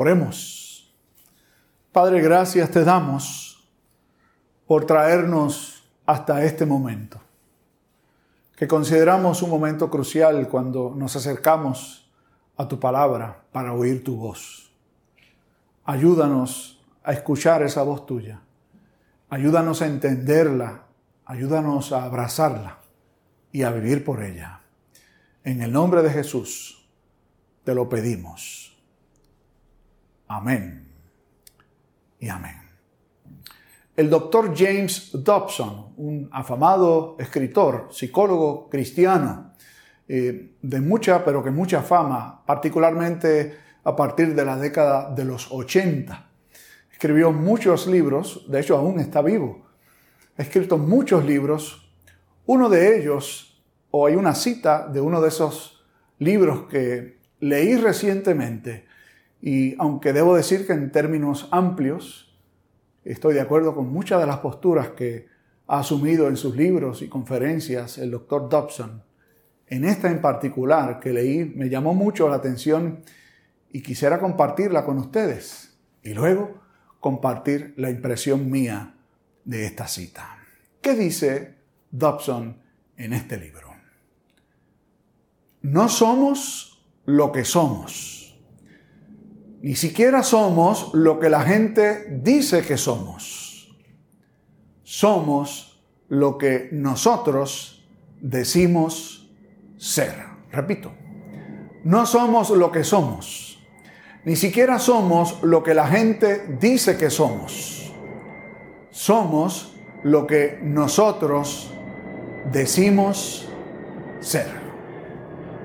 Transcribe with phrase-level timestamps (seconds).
[0.00, 0.94] Oremos.
[1.90, 3.68] Padre, gracias te damos
[4.64, 7.20] por traernos hasta este momento,
[8.54, 12.08] que consideramos un momento crucial cuando nos acercamos
[12.56, 14.70] a tu palabra para oír tu voz.
[15.84, 18.40] Ayúdanos a escuchar esa voz tuya.
[19.30, 20.84] Ayúdanos a entenderla.
[21.24, 22.78] Ayúdanos a abrazarla
[23.50, 24.60] y a vivir por ella.
[25.42, 26.88] En el nombre de Jesús
[27.64, 28.77] te lo pedimos.
[30.28, 30.86] Amén
[32.20, 32.56] y amén.
[33.96, 39.54] El doctor James Dobson, un afamado escritor, psicólogo cristiano,
[40.06, 45.50] eh, de mucha, pero que mucha fama, particularmente a partir de la década de los
[45.50, 46.30] 80.
[46.92, 49.66] Escribió muchos libros, de hecho aún está vivo.
[50.36, 51.90] Ha escrito muchos libros.
[52.46, 55.84] Uno de ellos, o hay una cita de uno de esos
[56.18, 58.86] libros que leí recientemente,
[59.40, 62.36] y aunque debo decir que en términos amplios
[63.04, 65.26] estoy de acuerdo con muchas de las posturas que
[65.66, 69.02] ha asumido en sus libros y conferencias el doctor Dobson,
[69.66, 73.02] en esta en particular que leí me llamó mucho la atención
[73.70, 76.62] y quisiera compartirla con ustedes y luego
[77.00, 78.94] compartir la impresión mía
[79.44, 80.38] de esta cita.
[80.80, 81.54] ¿Qué dice
[81.90, 82.56] Dobson
[82.96, 83.68] en este libro?
[85.62, 88.17] No somos lo que somos
[89.60, 93.76] ni siquiera somos lo que la gente dice que somos.
[94.84, 97.84] Somos lo que nosotros
[98.20, 99.28] decimos
[99.76, 100.14] ser.
[100.52, 100.92] Repito,
[101.84, 103.58] no somos lo que somos.
[104.24, 107.92] Ni siquiera somos lo que la gente dice que somos.
[108.90, 111.72] Somos lo que nosotros
[112.52, 113.48] decimos
[114.20, 114.48] ser.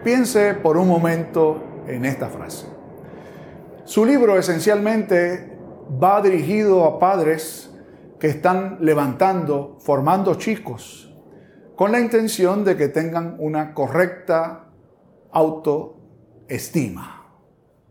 [0.04, 2.74] Piense por un momento en esta frase.
[3.86, 5.58] Su libro esencialmente
[6.02, 7.70] va dirigido a padres
[8.18, 11.14] que están levantando, formando chicos,
[11.76, 14.70] con la intención de que tengan una correcta
[15.34, 17.28] autoestima.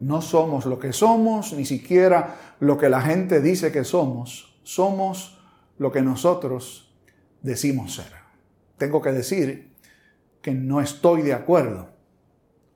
[0.00, 4.58] No somos lo que somos, ni siquiera lo que la gente dice que somos.
[4.62, 5.44] Somos
[5.76, 6.96] lo que nosotros
[7.42, 8.12] decimos ser.
[8.78, 9.76] Tengo que decir
[10.40, 11.90] que no estoy de acuerdo,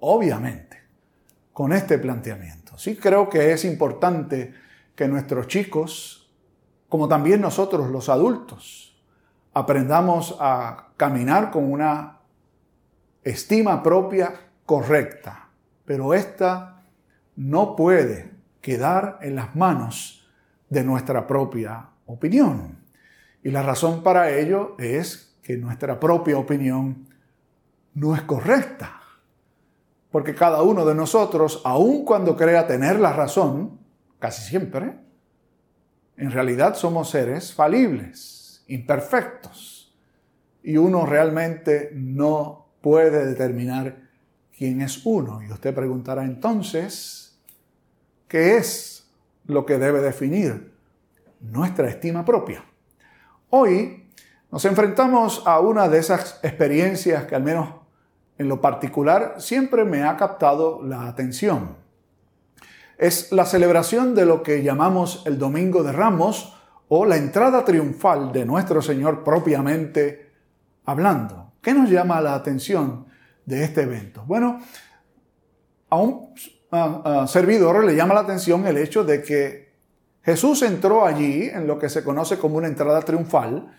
[0.00, 0.85] obviamente,
[1.56, 2.76] con este planteamiento.
[2.76, 4.52] Sí creo que es importante
[4.94, 6.30] que nuestros chicos,
[6.86, 8.94] como también nosotros los adultos,
[9.54, 12.18] aprendamos a caminar con una
[13.24, 14.34] estima propia
[14.66, 15.48] correcta.
[15.86, 16.82] Pero esta
[17.36, 20.28] no puede quedar en las manos
[20.68, 22.84] de nuestra propia opinión.
[23.42, 27.08] Y la razón para ello es que nuestra propia opinión
[27.94, 28.95] no es correcta.
[30.16, 33.78] Porque cada uno de nosotros, aun cuando crea tener la razón,
[34.19, 34.97] casi siempre,
[36.16, 39.94] en realidad somos seres falibles, imperfectos.
[40.62, 44.09] Y uno realmente no puede determinar
[44.56, 45.43] quién es uno.
[45.43, 47.38] Y usted preguntará entonces,
[48.27, 49.12] ¿qué es
[49.44, 50.72] lo que debe definir
[51.43, 52.65] nuestra estima propia?
[53.50, 54.09] Hoy
[54.50, 57.85] nos enfrentamos a una de esas experiencias que al menos
[58.38, 61.76] en lo particular siempre me ha captado la atención.
[62.98, 66.54] Es la celebración de lo que llamamos el Domingo de Ramos
[66.88, 70.30] o la entrada triunfal de nuestro Señor propiamente
[70.84, 71.52] hablando.
[71.60, 73.06] ¿Qué nos llama la atención
[73.44, 74.22] de este evento?
[74.26, 74.60] Bueno,
[75.91, 76.34] a un
[77.26, 79.66] servidor le llama la atención el hecho de que
[80.22, 83.72] Jesús entró allí en lo que se conoce como una entrada triunfal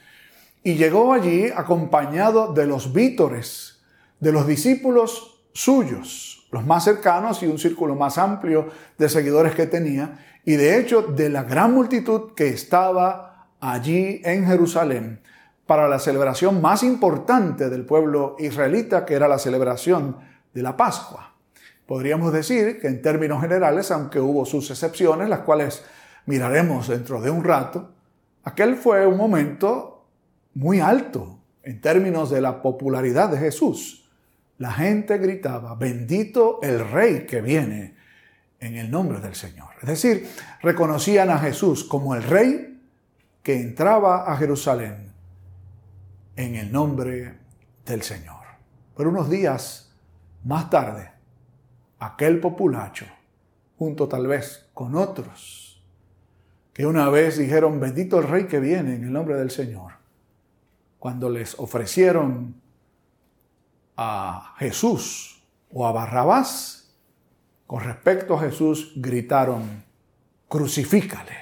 [0.64, 3.77] y llegó allí acompañado de los vítores
[4.20, 8.68] de los discípulos suyos, los más cercanos y un círculo más amplio
[8.98, 14.46] de seguidores que tenía, y de hecho de la gran multitud que estaba allí en
[14.46, 15.22] Jerusalén
[15.66, 20.18] para la celebración más importante del pueblo israelita, que era la celebración
[20.54, 21.34] de la Pascua.
[21.86, 25.84] Podríamos decir que en términos generales, aunque hubo sus excepciones, las cuales
[26.26, 27.92] miraremos dentro de un rato,
[28.44, 30.06] aquel fue un momento
[30.54, 34.07] muy alto en términos de la popularidad de Jesús
[34.58, 37.96] la gente gritaba, bendito el rey que viene
[38.60, 39.70] en el nombre del Señor.
[39.82, 40.28] Es decir,
[40.62, 42.82] reconocían a Jesús como el rey
[43.44, 45.14] que entraba a Jerusalén
[46.36, 47.38] en el nombre
[47.86, 48.46] del Señor.
[48.96, 49.94] Pero unos días
[50.44, 51.12] más tarde,
[52.00, 53.06] aquel populacho,
[53.78, 55.84] junto tal vez con otros,
[56.74, 59.94] que una vez dijeron, bendito el rey que viene en el nombre del Señor,
[61.00, 62.62] cuando les ofrecieron
[63.98, 66.96] a Jesús o a Barrabás,
[67.66, 69.84] con respecto a Jesús gritaron,
[70.48, 71.36] crucifícale.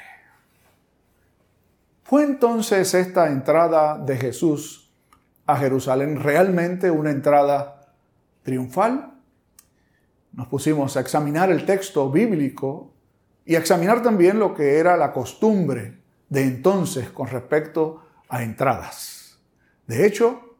[2.03, 4.91] ¿Fue entonces esta entrada de Jesús
[5.45, 7.93] a Jerusalén realmente una entrada
[8.43, 9.13] triunfal?
[10.31, 12.93] Nos pusimos a examinar el texto bíblico
[13.45, 15.99] y a examinar también lo que era la costumbre
[16.29, 19.39] de entonces con respecto a entradas.
[19.87, 20.54] De hecho,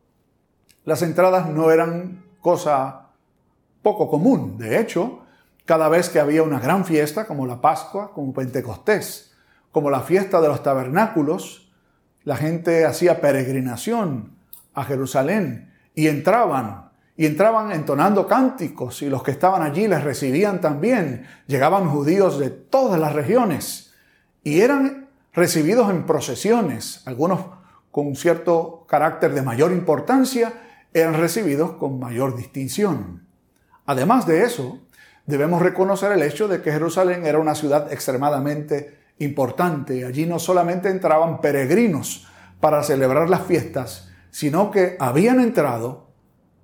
[0.86, 3.10] las entradas no eran cosa
[3.82, 4.58] poco común.
[4.58, 5.22] De hecho,
[5.66, 9.34] cada vez que había una gran fiesta, como la Pascua, como Pentecostés,
[9.72, 11.72] como la fiesta de los tabernáculos,
[12.24, 14.36] la gente hacía peregrinación
[14.74, 20.62] a Jerusalén y entraban, y entraban entonando cánticos, y los que estaban allí les recibían
[20.62, 21.26] también.
[21.48, 23.94] Llegaban judíos de todas las regiones
[24.44, 27.40] y eran recibidos en procesiones, algunos
[27.92, 30.54] con cierto carácter de mayor importancia,
[30.96, 33.28] eran recibidos con mayor distinción.
[33.86, 34.80] Además de eso,
[35.26, 40.06] debemos reconocer el hecho de que Jerusalén era una ciudad extremadamente importante.
[40.06, 42.28] Allí no solamente entraban peregrinos
[42.62, 46.12] para celebrar las fiestas, sino que habían entrado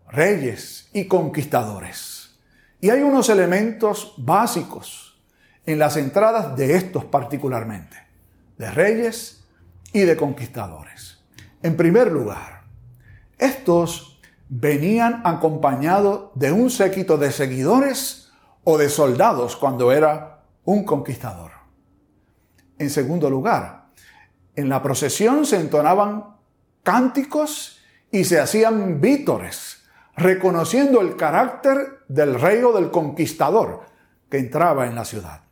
[0.09, 2.39] reyes y conquistadores.
[2.79, 5.21] Y hay unos elementos básicos
[5.65, 7.97] en las entradas de estos particularmente,
[8.57, 9.43] de reyes
[9.91, 11.19] y de conquistadores.
[11.61, 12.61] En primer lugar,
[13.37, 14.10] estos
[14.53, 18.33] venían acompañados de un séquito de seguidores
[18.65, 21.51] o de soldados cuando era un conquistador.
[22.77, 23.85] En segundo lugar,
[24.57, 26.35] en la procesión se entonaban
[26.83, 27.79] cánticos
[28.11, 29.83] y se hacían vítores,
[30.17, 33.85] reconociendo el carácter del rey o del conquistador
[34.29, 35.43] que entraba en la ciudad.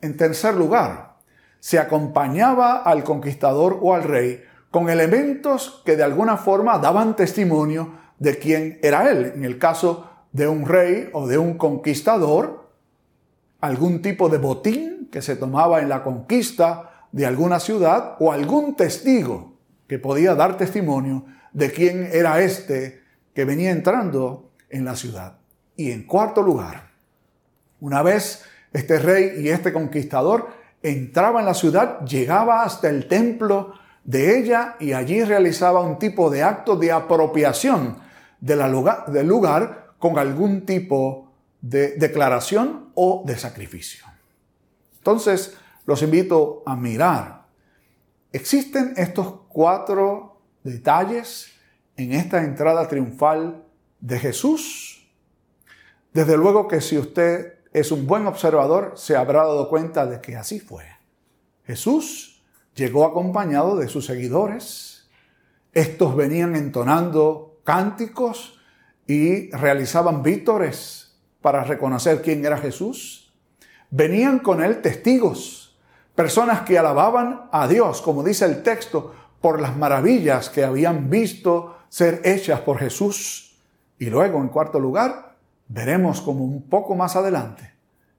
[0.00, 1.18] En tercer lugar,
[1.60, 4.42] se acompañaba al conquistador o al rey
[4.72, 9.32] con elementos que de alguna forma daban testimonio de quién era él.
[9.34, 12.70] En el caso de un rey o de un conquistador,
[13.60, 18.74] algún tipo de botín que se tomaba en la conquista de alguna ciudad o algún
[18.74, 19.54] testigo
[19.86, 23.02] que podía dar testimonio de quién era este
[23.32, 25.38] que venía entrando en la ciudad.
[25.76, 26.90] Y en cuarto lugar,
[27.80, 30.48] una vez este rey y este conquistador
[30.82, 33.74] entraba en la ciudad, llegaba hasta el templo
[34.04, 37.98] de ella y allí realizaba un tipo de acto de apropiación
[38.40, 38.70] del
[39.26, 44.04] lugar con algún tipo de declaración o de sacrificio.
[44.98, 45.56] Entonces,
[45.86, 47.46] los invito a mirar.
[48.32, 51.52] Existen estos cuatro detalles
[51.96, 53.64] en esta entrada triunfal
[54.00, 55.08] de Jesús.
[56.12, 60.36] Desde luego que si usted es un buen observador, se habrá dado cuenta de que
[60.36, 60.84] así fue.
[61.66, 62.33] Jesús
[62.74, 65.08] llegó acompañado de sus seguidores.
[65.72, 68.60] Estos venían entonando cánticos
[69.06, 73.32] y realizaban vítores para reconocer quién era Jesús.
[73.90, 75.78] Venían con él testigos,
[76.14, 81.76] personas que alababan a Dios, como dice el texto, por las maravillas que habían visto
[81.88, 83.58] ser hechas por Jesús.
[83.98, 85.36] Y luego, en cuarto lugar,
[85.68, 87.74] veremos como un poco más adelante,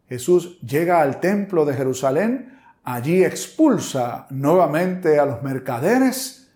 [0.07, 2.54] Jesús llega al templo de Jerusalén,
[2.85, 6.47] allí expulsa nuevamente a los mercaderes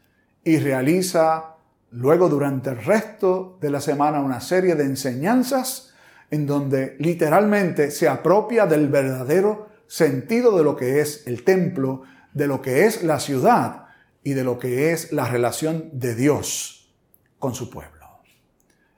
[0.44, 1.56] y realiza
[1.92, 5.94] luego durante el resto de la semana una serie de enseñanzas
[6.30, 12.04] en donde literalmente se apropia del verdadero sentido de lo que es el templo,
[12.34, 13.88] de lo que es la ciudad
[14.24, 16.94] y de lo que es la relación de Dios
[17.40, 18.00] con su pueblo.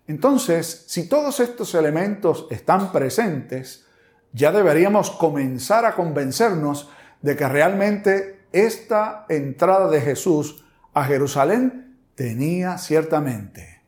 [0.05, 3.85] Entonces, si todos estos elementos están presentes,
[4.33, 6.89] ya deberíamos comenzar a convencernos
[7.21, 13.81] de que realmente esta entrada de Jesús a Jerusalén tenía ciertamente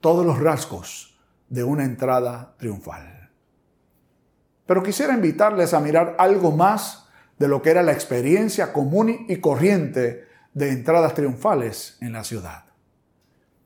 [0.00, 3.30] todos los rasgos de una entrada triunfal.
[4.66, 7.06] Pero quisiera invitarles a mirar algo más
[7.38, 12.64] de lo que era la experiencia común y corriente de entradas triunfales en la ciudad.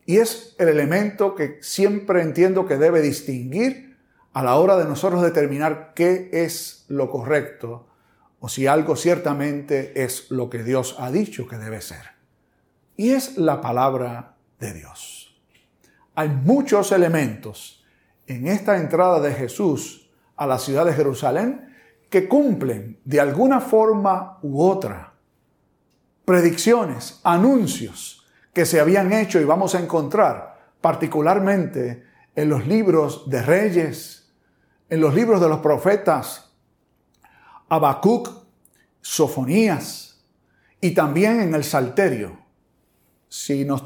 [0.05, 3.97] Y es el elemento que siempre entiendo que debe distinguir
[4.33, 7.89] a la hora de nosotros determinar qué es lo correcto
[8.47, 12.13] o si algo ciertamente es lo que Dios ha dicho que debe ser.
[12.97, 15.37] Y es la palabra de Dios.
[16.15, 17.85] Hay muchos elementos
[18.29, 21.75] en esta entrada de Jesús a la ciudad de Jerusalén
[22.09, 25.15] que cumplen de alguna forma u otra
[26.25, 32.05] predicciones, anuncios que se habían hecho y vamos a encontrar particularmente
[32.37, 34.33] en los libros de reyes,
[34.89, 36.46] en los libros de los profetas,
[37.69, 38.31] Habacuc,
[39.01, 40.25] Sofonías
[40.81, 42.39] y también en el Salterio.
[43.29, 43.83] Si nos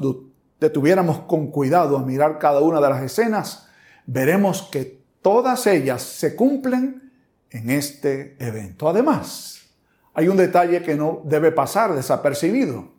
[0.59, 3.67] detuviéramos con cuidado a mirar cada una de las escenas,
[4.05, 7.11] veremos que todas ellas se cumplen
[7.49, 8.89] en este evento.
[8.89, 9.61] Además,
[10.13, 12.93] hay un detalle que no debe pasar desapercibido,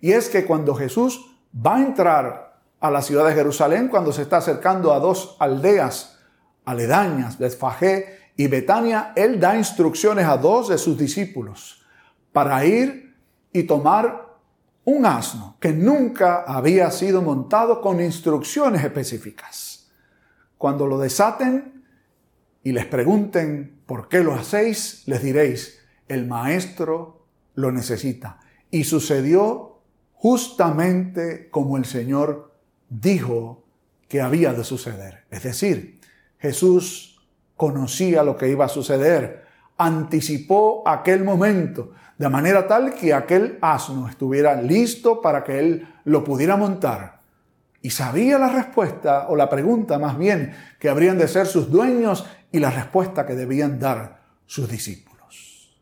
[0.00, 4.22] y es que cuando Jesús va a entrar a la ciudad de Jerusalén, cuando se
[4.22, 6.18] está acercando a dos aldeas
[6.64, 11.84] aledañas, Betfagé y Betania, él da instrucciones a dos de sus discípulos
[12.32, 13.14] para ir
[13.52, 14.38] y tomar
[14.84, 19.88] un asno que nunca había sido montado con instrucciones específicas.
[20.58, 21.84] Cuando lo desaten
[22.62, 28.40] y les pregunten por qué lo hacéis, les diréis, el maestro lo necesita.
[28.70, 29.80] Y sucedió
[30.12, 32.52] justamente como el Señor
[32.88, 33.64] dijo
[34.08, 35.24] que había de suceder.
[35.30, 36.00] Es decir,
[36.38, 37.13] Jesús
[37.56, 39.44] conocía lo que iba a suceder,
[39.76, 46.22] anticipó aquel momento de manera tal que aquel asno estuviera listo para que él lo
[46.22, 47.20] pudiera montar.
[47.82, 52.24] Y sabía la respuesta, o la pregunta más bien, que habrían de ser sus dueños
[52.50, 55.76] y la respuesta que debían dar sus discípulos.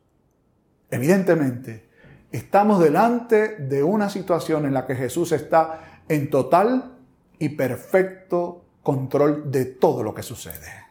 [0.90, 1.88] Evidentemente,
[2.32, 6.96] estamos delante de una situación en la que Jesús está en total
[7.38, 10.81] y perfecto control de todo lo que sucede.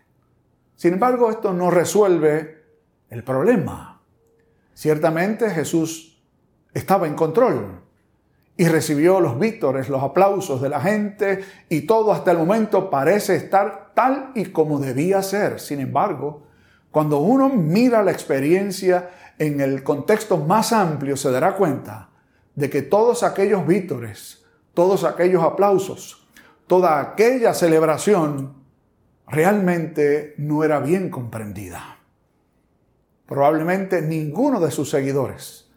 [0.81, 2.63] Sin embargo, esto no resuelve
[3.11, 4.01] el problema.
[4.73, 6.19] Ciertamente Jesús
[6.73, 7.81] estaba en control
[8.57, 13.35] y recibió los vítores, los aplausos de la gente y todo hasta el momento parece
[13.35, 15.59] estar tal y como debía ser.
[15.59, 16.47] Sin embargo,
[16.89, 22.09] cuando uno mira la experiencia en el contexto más amplio, se dará cuenta
[22.55, 26.27] de que todos aquellos vítores, todos aquellos aplausos,
[26.65, 28.61] toda aquella celebración
[29.31, 31.97] realmente no era bien comprendida.
[33.25, 35.71] Probablemente ninguno de sus seguidores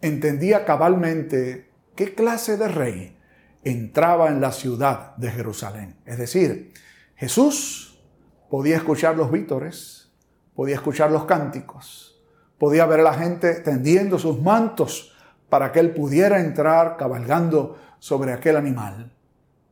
[0.00, 3.18] entendía cabalmente qué clase de rey
[3.64, 5.96] entraba en la ciudad de Jerusalén.
[6.06, 6.72] Es decir,
[7.16, 8.00] Jesús
[8.48, 10.12] podía escuchar los vítores,
[10.54, 12.22] podía escuchar los cánticos,
[12.56, 15.12] podía ver a la gente tendiendo sus mantos
[15.48, 19.12] para que él pudiera entrar cabalgando sobre aquel animal.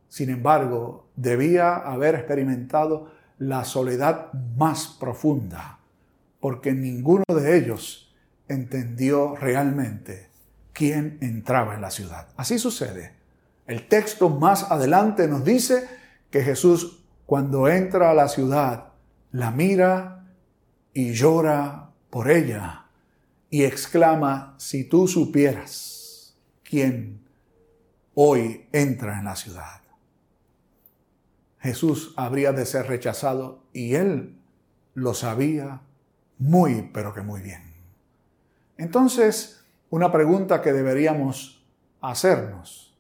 [0.09, 5.81] Sin embargo, debía haber experimentado la soledad más profunda
[6.41, 8.15] porque ninguno de ellos
[8.49, 10.29] entendió realmente
[10.73, 12.29] quién entraba en la ciudad.
[12.37, 13.15] Así sucede.
[13.67, 15.89] El texto más adelante nos dice
[16.31, 18.89] que Jesús cuando entra a la ciudad
[19.33, 20.27] la mira
[20.93, 22.87] y llora por ella
[23.49, 27.25] y exclama, si tú supieras quién
[28.15, 29.81] hoy entra en la ciudad.
[31.61, 34.39] Jesús habría de ser rechazado y él
[34.95, 35.83] lo sabía
[36.39, 37.63] muy, pero que muy bien.
[38.79, 41.63] Entonces, una pregunta que deberíamos
[42.01, 42.99] hacernos.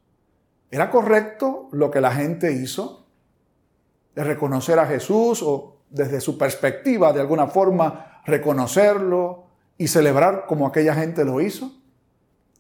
[0.71, 3.07] ¿Era correcto lo que la gente hizo?
[4.14, 9.45] De reconocer a Jesús o desde su perspectiva, de alguna forma, reconocerlo
[9.79, 11.73] y celebrar como aquella gente lo hizo?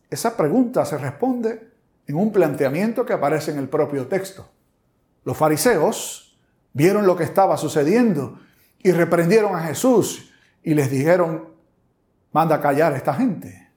[0.08, 1.70] Esa pregunta se responde
[2.06, 4.48] en un planteamiento que aparece en el propio texto.
[5.24, 6.38] Los fariseos
[6.72, 8.38] vieron lo que estaba sucediendo
[8.78, 11.48] y reprendieron a Jesús y les dijeron,
[12.32, 13.68] manda callar a esta gente.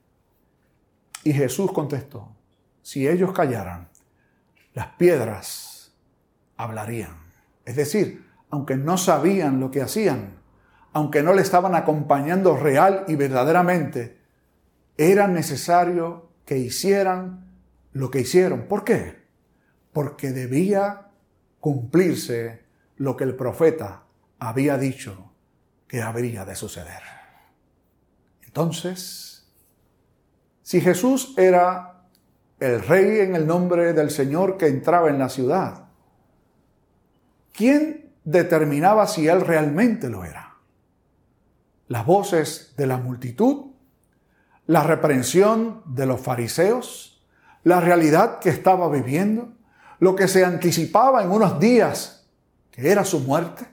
[1.23, 2.35] Y Jesús contestó,
[2.81, 3.89] si ellos callaran,
[4.73, 5.93] las piedras
[6.57, 7.17] hablarían.
[7.65, 10.39] Es decir, aunque no sabían lo que hacían,
[10.91, 14.19] aunque no le estaban acompañando real y verdaderamente,
[14.97, 17.47] era necesario que hicieran
[17.93, 18.67] lo que hicieron.
[18.67, 19.23] ¿Por qué?
[19.91, 21.09] Porque debía
[21.63, 22.65] cumplirse
[22.97, 24.03] lo que el profeta
[24.37, 25.31] había dicho
[25.87, 27.01] que habría de suceder.
[28.41, 29.49] Entonces,
[30.61, 32.01] si Jesús era
[32.59, 35.85] el rey en el nombre del Señor que entraba en la ciudad,
[37.53, 40.57] ¿quién determinaba si él realmente lo era?
[41.87, 43.71] ¿Las voces de la multitud?
[44.67, 47.25] ¿La reprensión de los fariseos?
[47.63, 49.52] ¿La realidad que estaba viviendo?
[50.03, 52.25] ¿Lo que se anticipaba en unos días
[52.71, 53.65] que era su muerte?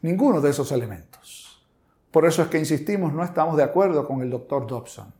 [0.00, 1.62] Ninguno de esos elementos.
[2.10, 5.12] Por eso es que insistimos, no estamos de acuerdo con el doctor Dobson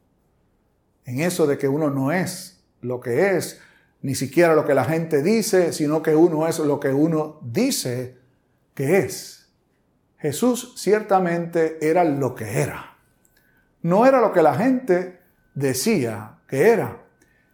[1.04, 3.60] en eso de que uno no es lo que es,
[4.00, 8.16] ni siquiera lo que la gente dice, sino que uno es lo que uno dice
[8.72, 9.50] que es.
[10.16, 12.96] Jesús ciertamente era lo que era.
[13.82, 15.20] No era lo que la gente
[15.54, 17.02] decía que era.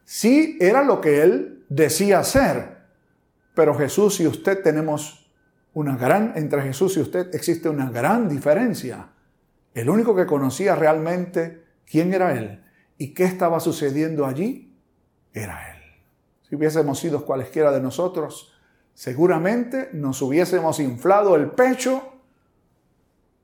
[0.05, 2.81] Sí era lo que él decía ser.
[3.55, 5.33] Pero Jesús y usted tenemos
[5.73, 9.09] una gran, entre Jesús y usted existe una gran diferencia.
[9.73, 12.63] El único que conocía realmente quién era Él
[12.99, 14.77] y qué estaba sucediendo allí
[15.33, 15.81] era Él.
[16.49, 18.53] Si hubiésemos sido cualesquiera de nosotros,
[18.93, 22.03] seguramente nos hubiésemos inflado el pecho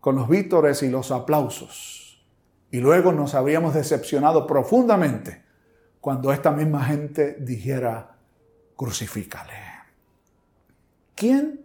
[0.01, 2.25] con los vítores y los aplausos.
[2.73, 5.45] Y luego nos habríamos decepcionado profundamente
[6.01, 8.16] cuando esta misma gente dijera,
[8.77, 9.55] crucifícale.
[11.15, 11.65] ¿Quién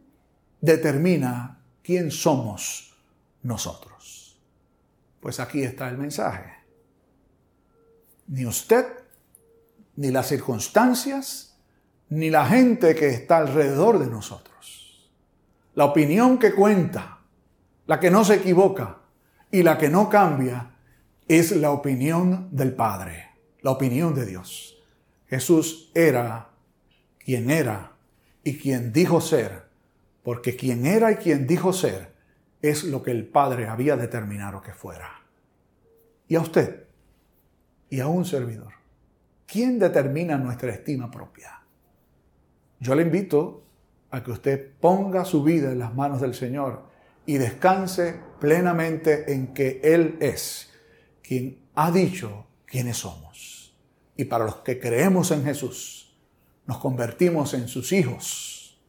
[0.62, 2.96] determina quién somos
[3.44, 4.40] nosotros?
[5.20, 6.54] Pues aquí está el mensaje.
[8.28, 8.86] Ni usted,
[9.98, 11.58] ni las circunstancias,
[12.10, 15.12] ni la gente que está alrededor de nosotros.
[15.76, 17.20] La opinión que cuenta,
[17.88, 19.00] la que no se equivoca
[19.52, 20.76] y la que no cambia,
[21.28, 23.30] es la opinión del Padre,
[23.62, 24.78] la opinión de Dios.
[25.28, 26.51] Jesús era
[27.24, 27.94] quien era
[28.44, 29.64] y quien dijo ser,
[30.24, 32.12] porque quien era y quien dijo ser
[32.62, 35.22] es lo que el Padre había determinado que fuera.
[36.28, 36.86] Y a usted,
[37.90, 38.74] y a un servidor,
[39.46, 41.62] ¿quién determina nuestra estima propia?
[42.80, 43.64] Yo le invito
[44.10, 46.84] a que usted ponga su vida en las manos del Señor
[47.26, 50.72] y descanse plenamente en que Él es
[51.22, 53.76] quien ha dicho quiénes somos.
[54.18, 56.01] Y para los que creemos en Jesús,
[56.72, 58.82] nos convertimos en sus hijos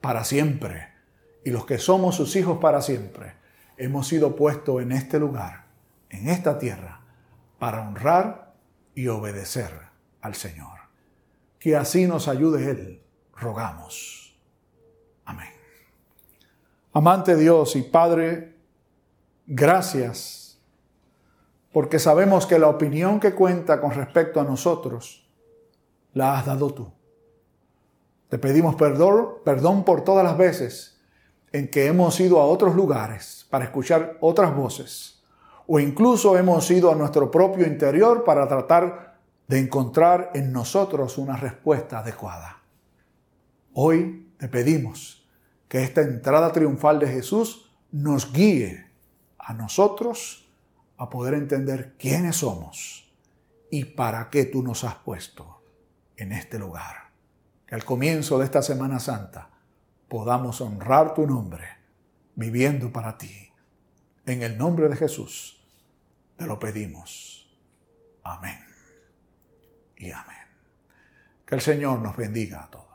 [0.00, 0.88] para siempre.
[1.44, 3.34] Y los que somos sus hijos para siempre,
[3.76, 5.66] hemos sido puestos en este lugar,
[6.10, 7.00] en esta tierra,
[7.60, 8.56] para honrar
[8.96, 9.70] y obedecer
[10.20, 10.80] al Señor.
[11.60, 13.04] Que así nos ayude Él,
[13.36, 14.36] rogamos.
[15.24, 15.52] Amén.
[16.92, 18.56] Amante Dios y Padre,
[19.46, 20.60] gracias,
[21.72, 25.24] porque sabemos que la opinión que cuenta con respecto a nosotros,
[26.14, 26.92] la has dado tú.
[28.32, 30.98] Te pedimos perdón, perdón por todas las veces
[31.52, 35.22] en que hemos ido a otros lugares para escuchar otras voces
[35.66, 41.36] o incluso hemos ido a nuestro propio interior para tratar de encontrar en nosotros una
[41.36, 42.62] respuesta adecuada.
[43.74, 45.28] Hoy te pedimos
[45.68, 48.86] que esta entrada triunfal de Jesús nos guíe
[49.38, 50.50] a nosotros
[50.96, 53.12] a poder entender quiénes somos
[53.70, 55.60] y para qué tú nos has puesto
[56.16, 57.01] en este lugar
[57.72, 59.48] al comienzo de esta Semana Santa
[60.08, 61.66] podamos honrar tu nombre
[62.34, 63.50] viviendo para ti.
[64.26, 65.64] En el nombre de Jesús
[66.36, 67.50] te lo pedimos.
[68.22, 68.58] Amén.
[69.96, 70.36] Y amén.
[71.46, 72.91] Que el Señor nos bendiga a todos.